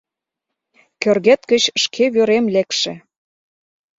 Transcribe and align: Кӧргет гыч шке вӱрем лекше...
Кӧргет 1.01 1.41
гыч 1.51 1.63
шке 1.81 2.03
вӱрем 2.13 2.45
лекше... 2.55 2.93